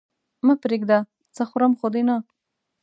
[0.45, 0.97] مه پرېږده!
[1.35, 2.15] څه خورم خو دې نه؟